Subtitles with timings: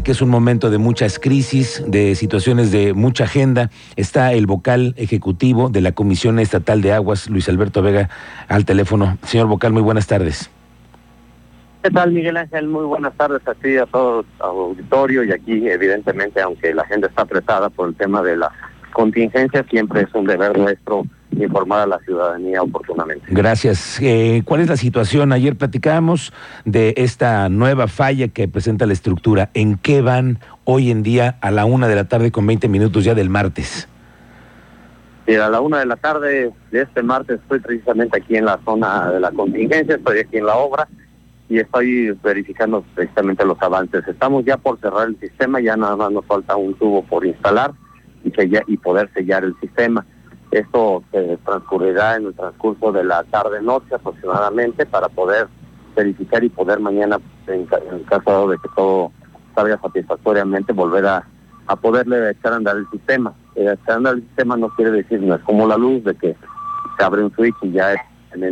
[0.00, 3.70] que es un momento de muchas crisis, de situaciones de mucha agenda.
[3.96, 8.08] Está el vocal ejecutivo de la Comisión Estatal de Aguas, Luis Alberto Vega,
[8.48, 9.18] al teléfono.
[9.22, 10.50] Señor vocal, muy buenas tardes.
[11.82, 12.68] ¿Qué tal, Miguel Ángel?
[12.68, 17.08] Muy buenas tardes a ti, a todo el auditorio y aquí, evidentemente, aunque la agenda
[17.08, 18.50] está apretada por el tema de la
[18.92, 23.24] contingencia, siempre es un deber nuestro informar a la ciudadanía oportunamente.
[23.28, 23.98] Gracias.
[24.00, 25.32] Eh, ¿Cuál es la situación?
[25.32, 26.32] Ayer platicábamos
[26.64, 29.50] de esta nueva falla que presenta la estructura.
[29.54, 33.04] ¿En qué van hoy en día a la una de la tarde con 20 minutos
[33.04, 33.88] ya del martes?
[35.26, 38.58] Sí, a la una de la tarde de este martes estoy precisamente aquí en la
[38.64, 40.88] zona de la contingencia, estoy aquí en la obra
[41.50, 44.06] y estoy verificando precisamente los avances.
[44.06, 47.72] Estamos ya por cerrar el sistema, ya nada más nos falta un tubo por instalar
[48.24, 48.32] y,
[48.66, 50.06] y poder sellar el sistema.
[50.50, 55.46] Esto se transcurrirá en el transcurso de la tarde-noche aproximadamente para poder
[55.94, 59.12] verificar y poder mañana, en, el caso de que todo
[59.54, 61.26] salga satisfactoriamente, volver a,
[61.66, 63.34] a poderle echar a andar el sistema.
[63.56, 66.14] Eh, echar a andar el sistema no quiere decir, no es como la luz, de
[66.14, 66.34] que
[66.96, 68.00] se abre un switch y ya es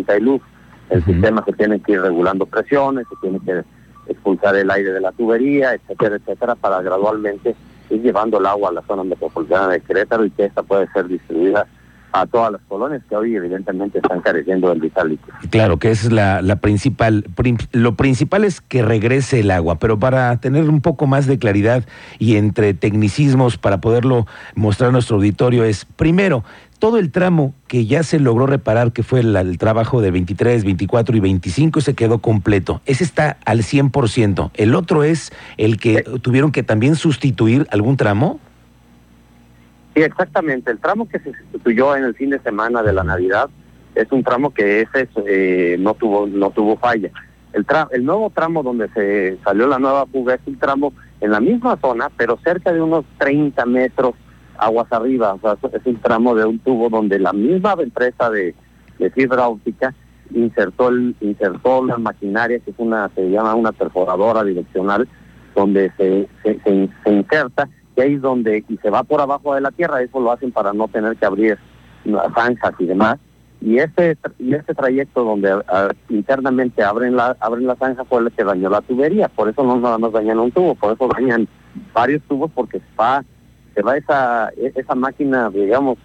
[0.08, 0.42] hay luz.
[0.90, 3.64] El sistema se tiene que ir regulando presiones, se tiene que
[4.08, 7.56] expulsar el aire de la tubería, etcétera, etcétera, para gradualmente
[7.90, 11.08] ir llevando el agua a la zona metropolitana de Querétaro y que esta puede ser
[11.08, 11.66] distribuida
[12.12, 15.34] a todas las colonias que hoy evidentemente están careciendo del vital líquido.
[15.50, 17.24] Claro, que es la, la principal,
[17.72, 21.84] lo principal es que regrese el agua, pero para tener un poco más de claridad
[22.18, 26.44] y entre tecnicismos para poderlo mostrar a nuestro auditorio es, primero,
[26.78, 31.16] todo el tramo que ya se logró reparar, que fue el, trabajo de 23, 24
[31.16, 32.80] y 25, se quedó completo.
[32.86, 34.50] Ese está al 100%.
[34.54, 38.40] El otro es el que tuvieron que también sustituir algún tramo.
[39.96, 40.70] Sí, exactamente.
[40.70, 43.48] El tramo que se sustituyó en el fin de semana de la Navidad
[43.94, 47.10] es un tramo que ese eh, no tuvo no tuvo falla.
[47.54, 51.78] El, nuevo tramo donde se salió la nueva fuga es un tramo en la misma
[51.80, 54.12] zona, pero cerca de unos 30 metros
[54.58, 55.32] aguas arriba.
[55.32, 58.54] O sea, es un tramo de un tubo donde la misma empresa de,
[59.14, 59.94] fibra óptica
[60.34, 60.90] insertó
[61.20, 65.08] insertó la maquinaria que es una se llama una perforadora direccional
[65.54, 69.70] donde se, se inserta y ahí es donde, y se va por abajo de la
[69.70, 71.58] tierra, eso lo hacen para no tener que abrir
[72.34, 73.18] zanjas y demás.
[73.60, 75.58] Y este, y este trayecto donde
[76.10, 79.80] internamente abren la, abren la zanja fue el que dañó la tubería, por eso no
[79.80, 81.48] nada más dañan un tubo, por eso dañan
[81.94, 83.24] varios tubos porque se va,
[83.74, 85.96] se va esa, esa máquina, digamos,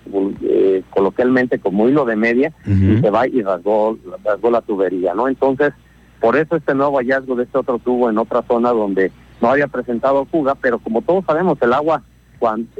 [0.41, 5.27] eh, coloquialmente como hilo de media, y se va y rasgó, rasgó la tubería, ¿no?
[5.27, 5.73] Entonces,
[6.21, 9.67] por eso este nuevo hallazgo de este otro tubo en otra zona donde no había
[9.67, 12.03] presentado fuga, pero como todos sabemos, el agua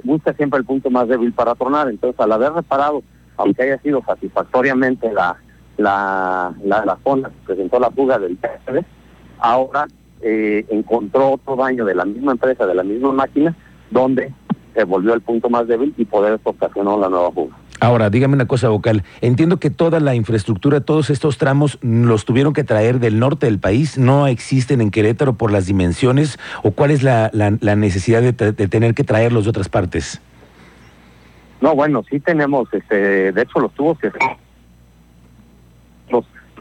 [0.03, 1.89] busca siempre el punto más débil para tronar.
[1.89, 3.03] Entonces, al haber reparado,
[3.38, 5.38] aunque haya sido satisfactoriamente la,
[5.77, 8.83] la, la, zona que presentó la fuga del PSV,
[9.39, 9.88] ahora
[10.22, 13.55] eh, encontró otro daño de la misma empresa, de la misma máquina,
[13.89, 14.33] donde
[14.73, 17.55] se volvió el punto más débil y poder eso ocasionó la nueva fuga.
[17.81, 19.03] Ahora, dígame una cosa vocal.
[19.21, 23.57] Entiendo que toda la infraestructura, todos estos tramos los tuvieron que traer del norte del
[23.57, 28.93] país, no existen en Querétaro por las dimensiones, o cuál es la, necesidad de, tener
[28.93, 30.21] que traerlos de otras partes.
[31.59, 34.11] No, bueno, sí tenemos, este, de hecho los tubos que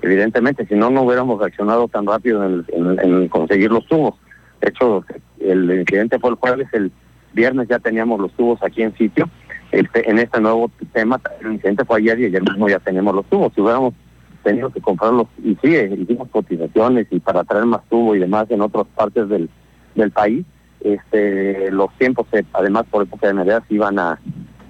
[0.01, 4.15] evidentemente, si no, no hubiéramos reaccionado tan rápido en, en, conseguir los tubos.
[4.63, 5.05] De hecho,
[5.39, 6.91] el incidente fue el jueves, el
[7.35, 9.29] viernes ya teníamos los tubos aquí en sitio
[9.73, 13.53] en este nuevo tema, el incidente fue ayer y ayer mismo ya tenemos los tubos.
[13.55, 13.95] Si hubiéramos
[14.43, 18.63] tenido que comprarlos, y sí, hicimos cotizaciones y para traer más tubos y demás en
[18.63, 19.49] otras partes del,
[19.95, 20.45] del país,
[20.81, 24.19] este, los tiempos, eh, además por época de Navidad, iban, a,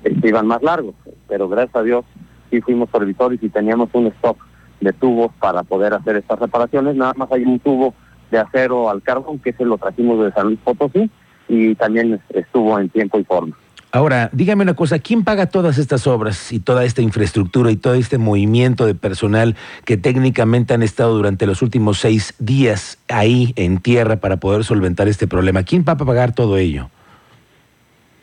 [0.02, 0.94] este, iban más largos.
[1.28, 2.04] Pero gracias a Dios
[2.50, 4.36] sí fuimos servidores y teníamos un stock
[4.80, 6.96] de tubos para poder hacer estas reparaciones.
[6.96, 7.94] Nada más hay un tubo
[8.30, 11.10] de acero al carbón que se lo trajimos de San Luis Potosí
[11.48, 13.56] y también estuvo en tiempo y forma.
[13.92, 17.94] Ahora, dígame una cosa, ¿quién paga todas estas obras y toda esta infraestructura y todo
[17.94, 23.78] este movimiento de personal que técnicamente han estado durante los últimos seis días ahí en
[23.78, 25.64] tierra para poder solventar este problema?
[25.64, 26.88] ¿Quién va a pagar todo ello?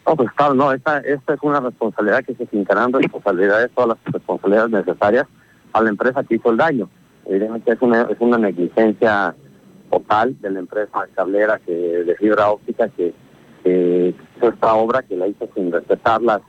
[0.05, 4.71] No, pues claro, no, esta, es una responsabilidad que se fincarán responsabilidades, todas las responsabilidades
[4.71, 5.27] necesarias
[5.73, 6.89] a la empresa que hizo el daño.
[7.25, 9.35] Evidentemente es una, es una negligencia
[9.91, 13.13] total de la empresa cablera de fibra óptica que
[14.41, 16.41] esta obra que la hizo sin respetar las,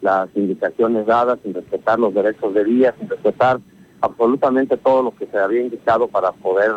[0.00, 3.58] las indicaciones dadas, sin respetar los derechos de vía, sin respetar
[4.00, 6.72] absolutamente todo lo que se había indicado para poder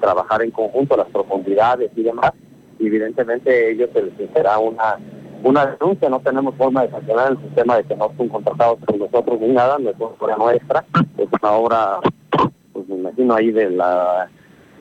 [0.00, 2.32] trabajar en conjunto, las profundidades y demás.
[2.78, 4.98] Evidentemente ellos se les será una,
[5.44, 8.98] una denuncia, no tenemos forma de sancionar el sistema de que no son contratados con
[8.98, 10.84] nosotros ni nada, no es una obra nuestra,
[11.18, 12.00] es una obra,
[12.72, 14.30] pues me imagino ahí de la,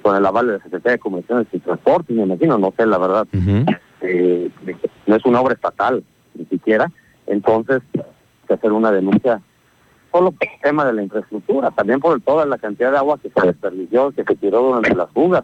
[0.02, 2.98] con el aval de la Secretaría de Comunicaciones y Transportes, me imagino, no sé la
[2.98, 3.28] verdad
[4.10, 4.52] eh,
[5.08, 6.04] no es una obra estatal
[6.34, 6.92] ni siquiera,
[7.28, 8.02] entonces hay
[8.48, 9.42] que hacer una denuncia
[10.12, 13.30] solo por el tema de la infraestructura, también por toda la cantidad de agua que
[13.30, 15.44] se desperdició, que se tiró durante las fugas.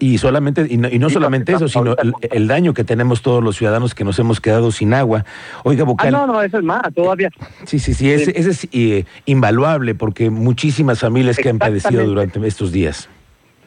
[0.00, 1.94] Y solamente y no, solamente eso, sino
[2.30, 5.24] el, daño que tenemos todos los ciudadanos que nos hemos quedado sin agua.
[5.62, 6.08] Oiga, Vocal.
[6.14, 7.30] Ah, no, no, eso es más, todavía.
[7.64, 12.72] Sí, sí, sí, ese, es eh, invaluable porque muchísimas familias que han padecido durante estos
[12.72, 13.08] días.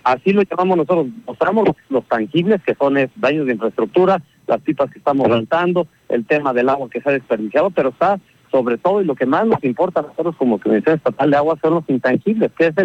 [0.08, 5.00] Así lo llamamos nosotros, mostramos los, tangibles que son daños de infraestructura, las pipas que
[5.00, 8.18] estamos levantando, el tema del agua que se ha desperdiciado, pero está
[8.50, 11.60] sobre todo y lo que más nos importa a nosotros como Comisión Estatal de Agua
[11.62, 12.76] son los intangibles, que es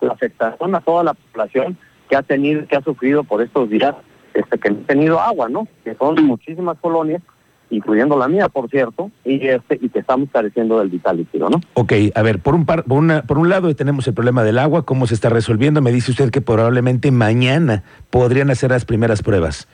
[0.00, 1.78] la afectación a toda la población
[2.10, 3.94] que ha tenido, que ha sufrido por estos días,
[4.34, 5.68] este, que han tenido agua, ¿no?
[5.84, 7.22] Que son muchísimas colonias,
[7.72, 11.60] incluyendo la mía, por cierto, y este, y que estamos careciendo del vital líquido, ¿no?
[11.74, 14.58] Ok, a ver, por un par, por una, por un lado tenemos el problema del
[14.58, 15.80] agua, cómo se está resolviendo.
[15.80, 19.66] Me dice usted que probablemente mañana podrían hacer las primeras pruebas.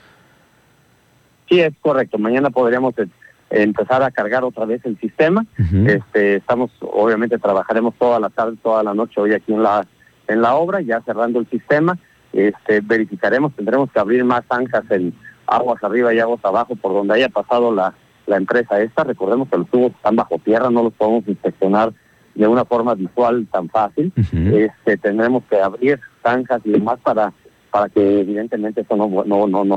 [1.49, 2.17] Sí, es correcto.
[2.17, 2.93] Mañana podríamos
[3.49, 5.45] empezar a cargar otra vez el sistema.
[5.85, 9.85] Este, estamos, obviamente, trabajaremos toda la tarde, toda la noche hoy aquí en la
[10.27, 11.97] en la obra, ya cerrando el sistema
[12.33, 15.13] este, verificaremos, tendremos que abrir más zanjas en
[15.49, 17.93] aguas arriba y aguas abajo por donde haya pasado la,
[18.27, 19.03] la empresa esta.
[19.03, 21.93] Recordemos que los tubos están bajo tierra, no los podemos inspeccionar
[22.35, 24.13] de una forma visual tan fácil.
[24.17, 27.33] este, tendremos que abrir zanjas y demás para
[27.71, 29.75] para que evidentemente eso no no no no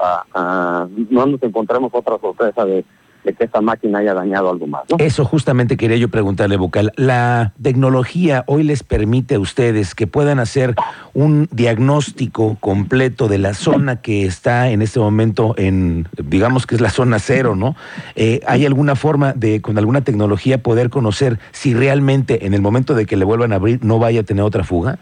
[0.00, 2.84] a, a, no nos encontremos otra sorpresa de
[3.24, 4.82] de que esta máquina haya dañado algo más.
[4.98, 6.92] Eso justamente quería yo preguntarle, Vocal.
[6.96, 10.74] ¿La tecnología hoy les permite a ustedes que puedan hacer
[11.14, 16.80] un diagnóstico completo de la zona que está en este momento en, digamos que es
[16.80, 17.76] la zona cero, ¿no?
[18.16, 22.94] Eh, ¿Hay alguna forma de, con alguna tecnología, poder conocer si realmente en el momento
[22.94, 24.98] de que le vuelvan a abrir no vaya a tener otra fuga?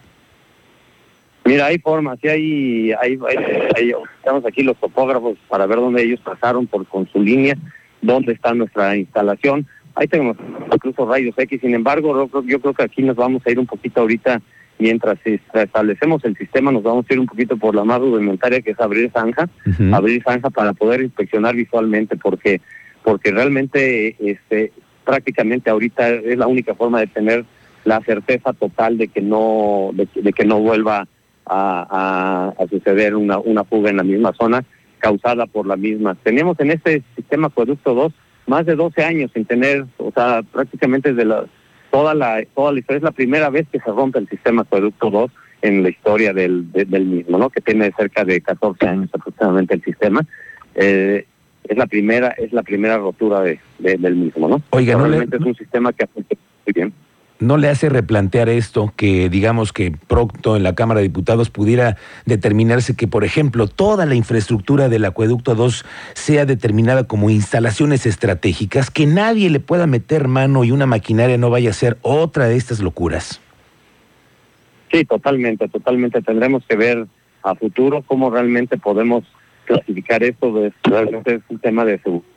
[1.45, 3.19] Mira, hay formas, sí hay, hay,
[3.77, 7.57] hay, estamos aquí los topógrafos para ver dónde ellos pasaron por con su línea
[8.07, 9.67] dónde está nuestra instalación.
[9.95, 10.37] Ahí tenemos
[10.73, 14.03] incluso rayos X, sin embargo, yo creo que aquí nos vamos a ir un poquito
[14.03, 14.43] ahorita,
[14.79, 18.73] mientras establecemos el sistema, nos vamos a ir un poquito por la más rudimentaria, que
[18.73, 19.49] es abrir zanja,
[19.93, 22.61] abrir zanja para poder inspeccionar visualmente, porque
[23.03, 24.73] porque realmente este
[25.05, 27.45] prácticamente ahorita es la única forma de tener
[27.85, 31.07] la certeza total de que no de, que no vuelva
[31.47, 34.65] a, a, suceder una, una fuga en la misma zona
[34.99, 36.15] causada por la misma.
[36.23, 38.13] Teníamos en este sistema Acueducto 2
[38.47, 41.47] más de 12 años sin tener, o sea, prácticamente desde la,
[41.91, 45.11] toda la toda la historia, es la primera vez que se rompe el sistema Acueducto
[45.11, 45.31] 2
[45.63, 47.51] en la historia del, del mismo, ¿no?
[47.51, 50.21] Que tiene cerca de 14 años aproximadamente el sistema.
[50.75, 51.27] Eh,
[51.65, 54.63] es la primera es la primera rotura de, del mismo, ¿no?
[54.71, 56.93] Oiga, Realmente es un sistema que afecta muy bien.
[57.39, 61.99] ¿No le hace replantear esto que digamos que pronto en la Cámara de Diputados pudiera
[62.25, 65.85] determinarse que, por ejemplo, toda la infraestructura del acueducto 2
[66.15, 71.51] sea determinada como instalaciones estratégicas, que nadie le pueda meter mano y una maquinaria no
[71.51, 73.43] vaya a ser otra de estas locuras?
[74.91, 76.23] Sí, totalmente, totalmente.
[76.23, 77.07] Tendremos que ver
[77.43, 79.25] a futuro cómo realmente podemos
[79.67, 80.71] clasificar esto.
[80.85, 82.31] Realmente es un tema de seguridad.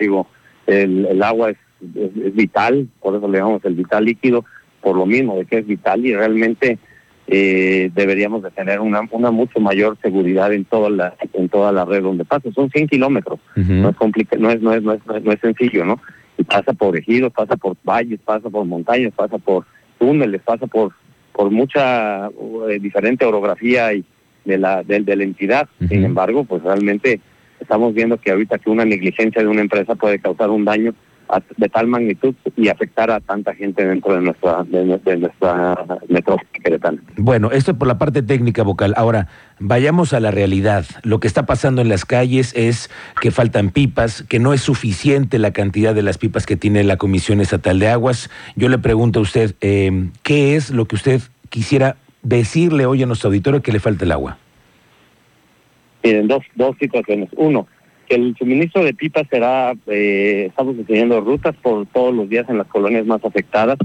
[0.00, 0.26] Digo,
[0.66, 4.44] el, el agua es es, vital, por eso le llamamos el vital líquido,
[4.80, 6.78] por lo mismo de que es vital y realmente
[7.26, 11.84] eh, deberíamos de tener una, una mucho mayor seguridad en toda la en toda la
[11.84, 12.50] red donde pasa.
[12.52, 13.96] Son 100 kilómetros, no, es
[14.38, 16.00] no, es, no, es, no, es, no es sencillo, ¿no?
[16.38, 19.66] Y pasa por ejidos, pasa por valles, pasa por montañas, pasa por
[19.98, 20.92] túneles, pasa por
[21.32, 22.26] por mucha
[22.68, 24.04] eh, diferente orografía y
[24.44, 25.68] de la de, de la entidad.
[25.88, 27.20] Sin embargo, pues realmente
[27.60, 30.94] estamos viendo que ahorita que una negligencia de una empresa puede causar un daño
[31.56, 34.84] de tal magnitud y afectar a tanta gente dentro de nuestra de,
[35.16, 36.48] nuestra metrópoli
[37.16, 38.94] Bueno, esto por la parte técnica vocal.
[38.96, 40.86] Ahora, vayamos a la realidad.
[41.02, 45.38] Lo que está pasando en las calles es que faltan pipas, que no es suficiente
[45.38, 48.30] la cantidad de las pipas que tiene la Comisión Estatal de Aguas.
[48.56, 51.20] Yo le pregunto a usted, eh, ¿qué es lo que usted
[51.50, 54.38] quisiera decirle hoy a nuestro auditorio que le falta el agua?
[56.02, 57.28] Miren, dos, dos situaciones.
[57.36, 57.66] Uno,
[58.08, 62.66] el suministro de pipas será, eh, estamos diseñando rutas por todos los días en las
[62.66, 63.78] colonias más afectadas,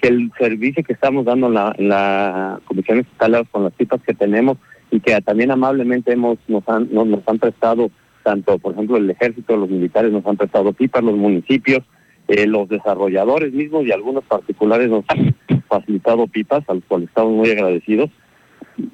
[0.00, 4.00] que el servicio que estamos dando en la, en la Comisión Estatal con las pipas
[4.02, 4.58] que tenemos
[4.90, 7.90] y que también amablemente hemos nos han, nos, han prestado,
[8.22, 11.82] tanto por ejemplo el ejército, los militares nos han prestado pipas, los municipios,
[12.28, 15.34] eh, los desarrolladores mismos y algunos particulares nos han
[15.68, 18.10] facilitado pipas, a los cuales estamos muy agradecidos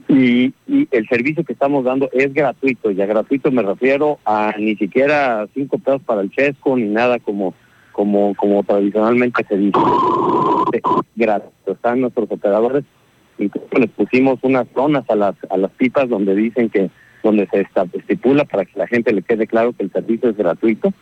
[0.09, 0.55] y,
[0.91, 5.47] el servicio que estamos dando es gratuito, y a gratuito me refiero a ni siquiera
[5.55, 7.55] cinco pesos para el chesco ni nada como
[7.93, 9.79] como como tradicionalmente se dice.
[11.17, 11.73] Gratuito.
[11.73, 12.85] Están nuestros operadores,
[13.39, 16.91] incluso les pusimos unas zonas a las a las pipas donde dicen que
[17.23, 20.93] donde se estipula para que la gente le quede claro que el servicio es gratuito.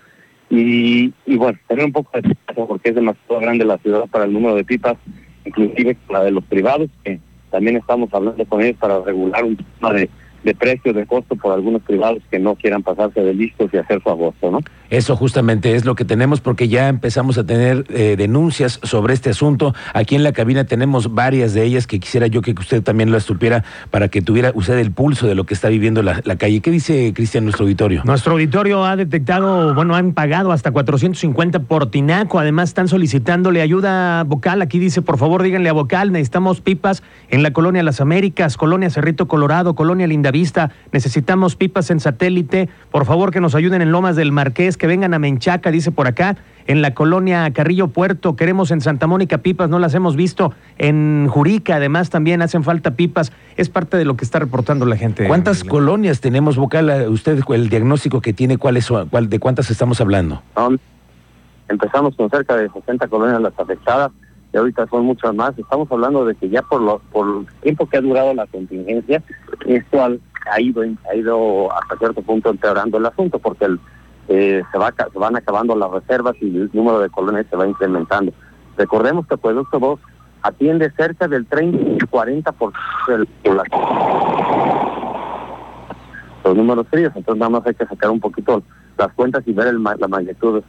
[0.51, 4.33] Y, y bueno, tener un poco de porque es demasiado grande la ciudad para el
[4.33, 4.97] número de pipas,
[5.45, 9.93] inclusive la de los privados, que también estamos hablando con ellos para regular un tema
[9.93, 10.09] de
[10.43, 14.03] de precio, de costo por algunos privados que no quieran pasarse de listos y hacer
[14.03, 14.61] su agosto, ¿no?
[14.91, 19.31] Eso justamente es lo que tenemos porque ya empezamos a tener eh, denuncias sobre este
[19.31, 19.73] asunto.
[19.95, 23.23] Aquí en la cabina tenemos varias de ellas que quisiera yo que usted también las
[23.23, 26.61] supiera para que tuviera usted el pulso de lo que está viviendo la, calle.
[26.61, 28.03] ¿Qué dice Cristian nuestro auditorio?
[28.05, 32.39] Nuestro auditorio ha detectado, bueno, han pagado hasta 450 por tinaco.
[32.39, 34.61] Además están solicitándole ayuda vocal.
[34.63, 38.91] Aquí dice, por favor, díganle a vocal, necesitamos pipas en la colonia Las Américas, colonia
[38.91, 40.73] Cerrito Colorado, colonia Linda Vista.
[40.93, 42.69] Necesitamos pipas en satélite.
[42.91, 46.09] Por favor, que nos ayuden en Lomas del Marqués, que vengan a Menchaca, dice por
[46.09, 46.37] acá.
[46.67, 50.55] En la colonia Carrillo Puerto, queremos en Santa Mónica pipas, no las hemos visto.
[50.79, 53.31] En Jurica, además, también hacen falta pipas.
[53.59, 55.27] Es parte de lo que está reportando la gente.
[55.27, 57.09] ¿Cuántas colonias tenemos, vocal?
[57.11, 60.43] Usted, el diagnóstico que tiene, ¿cuál es, cuál, ¿de cuántas estamos hablando?
[61.69, 64.11] empezamos con cerca de 60 colonias las afectadas
[64.53, 65.57] y ahorita son muchas más.
[65.59, 69.23] Estamos hablando de que ya por, lo, por el tiempo que ha durado la contingencia,
[69.67, 70.19] esto
[70.51, 73.79] ha, ido, ha ido hasta cierto punto empeorando el asunto, porque el,
[74.29, 77.67] eh, se, va, se van acabando las reservas y el número de colonias se va
[77.67, 78.33] incrementando.
[78.77, 80.01] Recordemos que Producto 2
[80.43, 82.73] atiende cerca del 30 y 40%
[83.09, 83.81] de la población.
[86.45, 88.63] Los números fríos, entonces nada más hay que sacar un poquito
[88.97, 90.63] las cuentas y ver el, la magnitud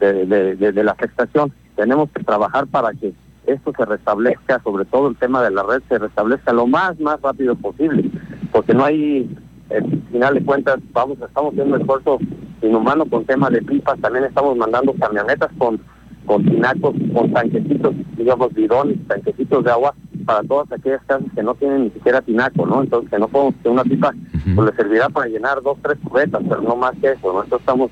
[0.00, 1.52] de, la afectación.
[1.76, 3.12] Tenemos que trabajar para que
[3.46, 7.20] esto se restablezca, sobre todo el tema de la red se restablezca lo más, más
[7.20, 8.10] rápido posible,
[8.52, 9.34] porque no hay,
[9.70, 12.18] al final de cuentas, vamos, estamos haciendo un esfuerzo
[12.62, 15.80] inhumano con tema de pipas, también estamos mandando camionetas con,
[16.26, 21.54] con tinacos, con tanquecitos, digamos, bidones, tanquecitos de agua para todas aquellas casas que no
[21.54, 22.82] tienen ni siquiera tinaco, ¿no?
[22.82, 24.12] Entonces, que no podemos, que una pipa
[24.54, 27.42] pues, le servirá para llenar dos, tres cubetas, pero no más que eso, ¿no?
[27.42, 27.90] Entonces, estamos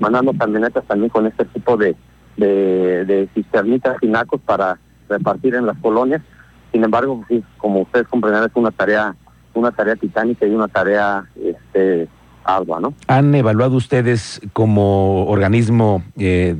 [0.00, 1.94] mandando camionetas también con este tipo de,
[2.36, 6.22] de, de cisternitas, tinacos para repartir en las colonias.
[6.72, 9.14] Sin embargo, sí, como ustedes comprenderán, es una tarea,
[9.54, 12.08] una tarea titánica y una tarea este,
[12.46, 12.94] ardua, ¿no?
[13.08, 16.56] ¿Han evaluado ustedes como organismo eh,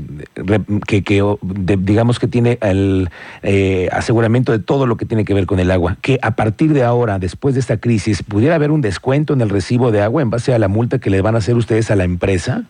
[0.87, 1.37] que, que
[1.79, 3.09] digamos que tiene el
[3.43, 6.73] eh, aseguramiento de todo lo que tiene que ver con el agua, que a partir
[6.73, 10.23] de ahora, después de esta crisis, pudiera haber un descuento en el recibo de agua
[10.23, 12.65] en base a la multa que le van a hacer ustedes a la empresa?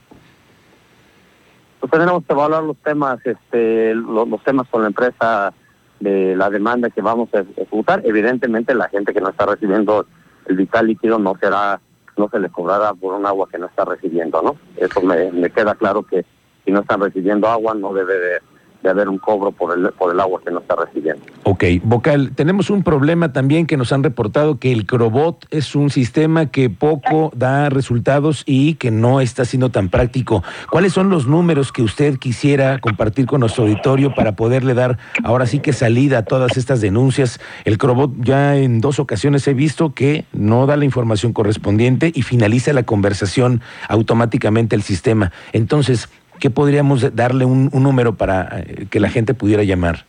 [1.80, 5.52] Pues tenemos que evaluar los temas, este, los temas con la empresa
[6.00, 8.02] de la demanda que vamos a ejecutar.
[8.04, 10.06] Evidentemente la gente que no está recibiendo
[10.46, 11.80] el vital líquido no será,
[12.16, 14.56] no se les cobrará por un agua que no está recibiendo, ¿no?
[14.76, 16.25] Eso me, me queda claro que
[16.64, 18.40] si no están recibiendo agua no debe de
[18.87, 21.23] de haber un cobro por el, por el agua que no está recibiendo.
[21.43, 25.90] Ok, Vocal, tenemos un problema también que nos han reportado que el Crobot es un
[25.90, 30.45] sistema que poco da resultados y que no está siendo tan práctico.
[30.71, 35.47] ¿Cuáles son los números que usted quisiera compartir con nuestro auditorio para poderle dar ahora
[35.47, 37.40] sí que salida a todas estas denuncias?
[37.64, 42.23] El Crobot ya en dos ocasiones he visto que no da la información correspondiente y
[42.23, 45.33] finaliza la conversación automáticamente el sistema.
[45.52, 46.09] Entonces,
[46.40, 50.05] ¿qué podríamos darle un, número para eh, que la gente pudiera llamar?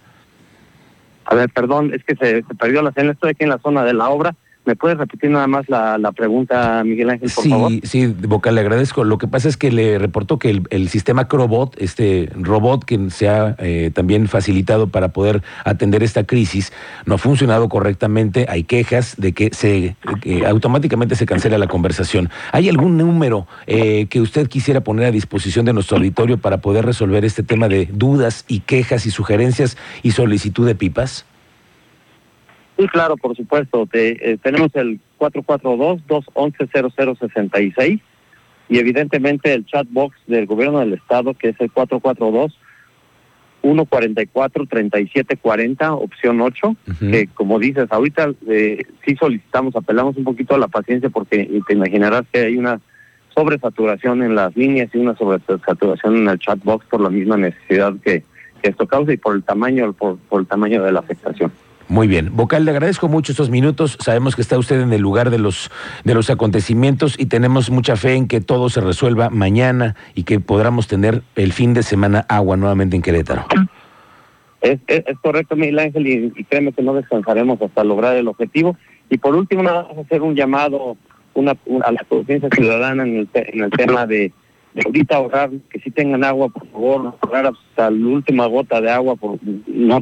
[1.25, 3.11] A ver, perdón, es que se, perdió la señal.
[3.11, 4.35] Estoy aquí en la zona de la obra
[4.67, 7.71] ¿Me puedes repetir nada más la, pregunta, Miguel Ángel, por sí, favor?
[7.83, 9.05] Sí, Vocal, le agradezco.
[9.05, 13.29] Lo que pasa es que le reportó que el, sistema Crobot, este robot que se
[13.29, 16.73] ha eh, también facilitado para poder atender esta crisis,
[17.05, 18.45] no ha funcionado correctamente.
[18.49, 19.95] Hay quejas de que se
[20.45, 22.29] automáticamente se cancela la conversación.
[22.51, 26.85] ¿Hay algún número eh, que usted quisiera poner a disposición de nuestro auditorio para poder
[26.85, 31.25] resolver este tema de dudas y quejas y sugerencias y solicitud de pipas?
[32.77, 33.89] Sí, claro, por supuesto.
[33.93, 37.99] Eh, tenemos el 442-211-0066
[38.69, 42.57] y evidentemente el chat box del gobierno del estado que es el 442
[43.63, 50.67] 144-3740, opción 8, que como dices, ahorita eh, sí solicitamos, apelamos un poquito a la
[50.67, 52.79] paciencia porque te imaginarás que hay una
[53.35, 57.93] sobresaturación en las líneas y una sobresaturación en el chat box por la misma necesidad
[58.03, 58.23] que,
[58.63, 61.51] esto causa y por el tamaño, por el tamaño de la afectación.
[61.89, 62.35] Muy bien.
[62.35, 63.97] Vocal, le agradezco mucho estos minutos.
[64.01, 65.71] Sabemos que está usted en el lugar de los,
[66.03, 70.39] de los acontecimientos y tenemos mucha fe en que todo se resuelva mañana y que
[70.39, 73.45] podamos tener el fin de semana agua nuevamente en Querétaro.
[74.59, 78.75] Es, es, correcto, Miguel Ángel, y, créeme que no descansaremos hasta lograr el objetivo.
[79.09, 80.97] Y por último, nada más hacer un llamado
[81.35, 84.33] una, a la conciencia ciudadana en el, en el tema de,
[84.73, 88.91] de ahorita ahorrar, que si tengan agua, por favor, ahorrar hasta la última gota de
[88.91, 90.01] agua, por no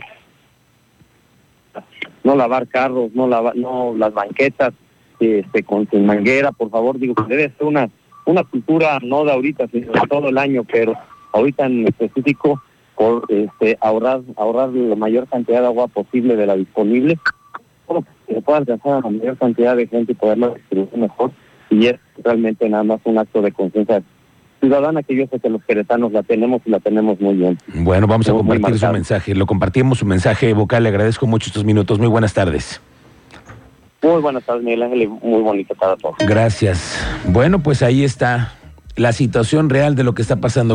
[2.24, 4.74] no lavar carros, no lavar, no las banquetas,
[5.20, 7.90] que este, con sin manguera, por favor, digo debe ser una,
[8.26, 10.94] una cultura no de ahorita, sino de todo el año, pero
[11.32, 12.62] ahorita en específico
[12.96, 17.20] por este, ahorrar ahorrar la mayor cantidad de agua posible de la disponible,
[18.28, 21.32] que se pueda alcanzar a la mayor cantidad de gente y poderla distribuir mejor.
[21.70, 24.02] Y es realmente nada más un acto de conciencia
[24.60, 27.58] ciudadana que yo sé que los queretanos la tenemos y la tenemos muy bien.
[27.74, 29.36] Bueno, vamos a compartir su mensaje.
[29.36, 30.84] Lo compartimos su mensaje vocal.
[30.84, 32.00] Le agradezco mucho estos minutos.
[32.00, 32.82] Muy buenas tardes.
[34.02, 36.16] Muy buenas tardes, Miguel Ángel, muy bonita tarde a todos.
[36.20, 37.00] Gracias.
[37.28, 38.54] Bueno, pues ahí está
[38.96, 40.74] la situación real de lo que está pasando.